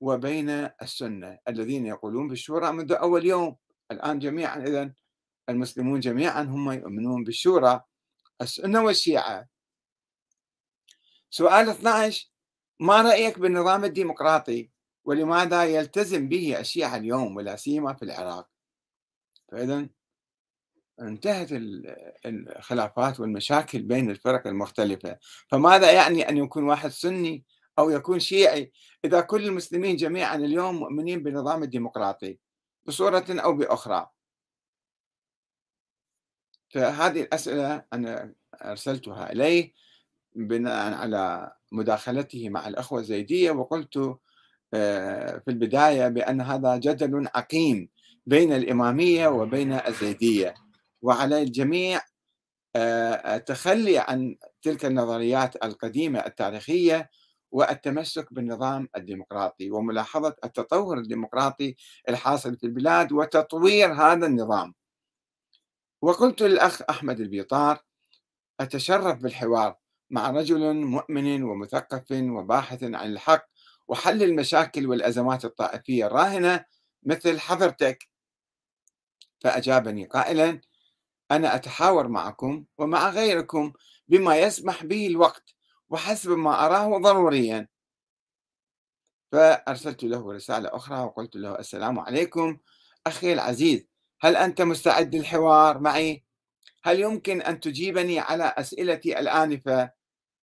وبين 0.00 0.50
السنة 0.82 1.38
الذين 1.48 1.86
يقولون 1.86 2.28
بالشورى 2.28 2.72
منذ 2.72 2.92
أول 2.92 3.26
يوم؟ 3.26 3.56
الآن 3.90 4.18
جميعا 4.18 4.56
إذن 4.56 4.92
المسلمون 5.48 6.00
جميعا 6.00 6.42
هم 6.42 6.72
يؤمنون 6.72 7.24
بالشورى 7.24 7.80
السنة 8.42 8.82
والشيعة. 8.84 9.46
سؤال 11.30 11.68
12 11.68 12.30
ما 12.80 13.02
رأيك 13.02 13.38
بالنظام 13.38 13.84
الديمقراطي 13.84 14.70
ولماذا 15.04 15.64
يلتزم 15.64 16.28
به 16.28 16.60
الشيعة 16.60 16.96
اليوم 16.96 17.36
ولا 17.36 17.56
سيما 17.56 17.94
في 17.94 18.04
العراق؟ 18.04 18.48
فإذا 19.52 19.88
انتهت 21.00 21.48
الخلافات 22.26 23.20
والمشاكل 23.20 23.82
بين 23.82 24.10
الفرق 24.10 24.46
المختلفة. 24.46 25.18
فماذا 25.48 25.92
يعني 25.92 26.28
أن 26.28 26.36
يكون 26.36 26.64
واحد 26.64 26.90
سني 26.90 27.44
أو 27.78 27.90
يكون 27.90 28.20
شيعي 28.20 28.72
إذا 29.04 29.20
كل 29.20 29.44
المسلمين 29.44 29.96
جميعا 29.96 30.36
اليوم 30.36 30.76
مؤمنين 30.76 31.22
بالنظام 31.22 31.62
الديمقراطي 31.62 32.38
بصورة 32.86 33.24
أو 33.30 33.52
بأخرى؟ 33.52 34.10
فهذه 36.70 37.20
الأسئلة 37.22 37.84
أنا 37.92 38.34
أرسلتها 38.54 39.32
إليه 39.32 39.72
بناء 40.34 40.94
على 40.94 41.52
مداخلته 41.72 42.48
مع 42.48 42.68
الأخوة 42.68 43.00
الزيدية 43.00 43.50
وقلت 43.50 44.16
آه، 44.74 45.38
في 45.38 45.50
البداية 45.50 46.08
بأن 46.08 46.40
هذا 46.40 46.76
جدل 46.76 47.28
عقيم 47.34 47.88
بين 48.26 48.52
الإمامية 48.52 49.28
وبين 49.28 49.72
الزيدية. 49.72 50.54
وعلى 51.02 51.42
الجميع 51.42 52.00
آه، 52.76 53.36
التخلي 53.36 53.98
عن 53.98 54.36
تلك 54.62 54.84
النظريات 54.84 55.64
القديمة 55.64 56.18
التاريخية 56.20 57.10
والتمسك 57.52 58.34
بالنظام 58.34 58.88
الديمقراطي 58.96 59.70
وملاحظة 59.70 60.36
التطور 60.44 60.98
الديمقراطي 60.98 61.76
الحاصل 62.08 62.56
في 62.56 62.64
البلاد 62.66 63.12
وتطوير 63.12 63.92
هذا 63.92 64.26
النظام. 64.26 64.74
وقلت 66.02 66.42
للأخ 66.42 66.82
أحمد 66.90 67.20
البيطار 67.20 67.78
أتشرف 68.60 69.18
بالحوار 69.18 69.76
مع 70.10 70.30
رجل 70.30 70.74
مؤمن 70.74 71.42
ومثقف 71.42 72.04
وباحث 72.12 72.82
عن 72.84 73.12
الحق 73.12 73.46
وحل 73.88 74.22
المشاكل 74.22 74.86
والأزمات 74.86 75.44
الطائفية 75.44 76.06
الراهنة 76.06 76.64
مثل 77.02 77.40
حضرتك. 77.40 78.08
فأجابني 79.40 80.04
قائلا 80.04 80.60
أنا 81.30 81.54
أتحاور 81.54 82.08
معكم 82.08 82.64
ومع 82.78 83.10
غيركم 83.10 83.72
بما 84.08 84.36
يسمح 84.38 84.84
به 84.84 85.06
الوقت 85.06 85.54
وحسب 85.88 86.30
ما 86.30 86.66
أراه 86.66 86.98
ضروريا. 86.98 87.68
فأرسلت 89.32 90.04
له 90.04 90.32
رسالة 90.32 90.76
أخرى 90.76 90.98
وقلت 91.00 91.36
له 91.36 91.58
السلام 91.58 91.98
عليكم 91.98 92.58
أخي 93.06 93.32
العزيز 93.32 93.86
هل 94.20 94.36
أنت 94.36 94.62
مستعد 94.62 95.14
للحوار 95.14 95.78
معي؟ 95.78 96.24
هل 96.84 97.00
يمكن 97.00 97.42
أن 97.42 97.60
تجيبني 97.60 98.18
على 98.18 98.44
أسئلتي 98.44 99.18
الآنفة؟ 99.18 99.90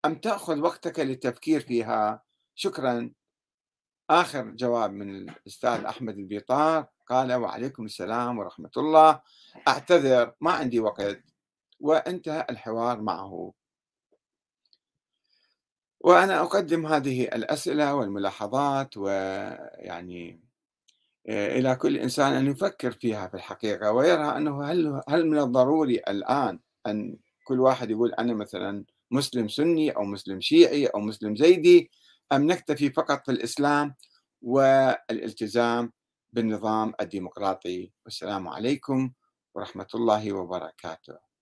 أم 0.06 0.16
تأخذ 0.16 0.60
وقتك 0.60 1.00
للتفكير 1.00 1.62
فيها؟ 1.62 2.24
شكرا. 2.56 3.12
آخر 4.10 4.50
جواب 4.50 4.92
من 4.92 5.16
الأستاذ 5.16 5.86
أحمد 5.86 6.18
البيطار. 6.18 6.86
قال 7.08 7.34
وعليكم 7.34 7.86
السلام 7.86 8.38
ورحمة 8.40 8.72
الله. 8.78 9.22
أعتذر 9.68 10.34
ما 10.42 10.52
عندي 10.52 10.80
وقت. 10.80 11.24
وانتهى 11.80 12.46
الحوار 12.50 13.02
معه. 13.02 13.54
وأنا 16.00 16.42
أقدم 16.42 16.86
هذه 16.86 17.24
الأسئلة 17.24 17.96
والملاحظات 17.96 18.98
ويعني 18.98 20.44
إلى 21.30 21.76
كل 21.76 21.98
إنسان 21.98 22.34
أن 22.34 22.48
يفكر 22.48 22.92
فيها 22.92 23.28
في 23.28 23.34
الحقيقة 23.34 23.92
ويرى 23.92 24.38
أنه 24.38 24.64
هل 24.64 25.02
هل 25.10 25.28
من 25.28 25.40
الضروري 25.40 25.96
الآن 25.96 26.60
أن 26.88 27.18
كل 27.44 27.60
واحد 27.60 27.92
يقول 27.92 28.14
أنا 28.14 28.34
مثلا 28.34 28.86
مسلم 29.12 29.48
سني 29.48 29.92
أو 29.92 30.04
مسلم 30.04 30.42
شيعي 30.42 30.86
أو 30.88 31.00
مسلم 31.00 31.36
زيدي 31.36 31.92
أم 32.32 32.52
نكتفي 32.52 32.90
فقط 32.90 33.26
في 33.26 33.32
الإسلام 33.32 33.96
والالتزام 34.42 35.92
بالنظام 36.34 36.94
الديمقراطي؟ 37.02 37.92
والسلام 38.06 38.48
عليكم 38.48 39.12
ورحمة 39.56 39.88
الله 39.96 40.34
وبركاته. 40.34 41.33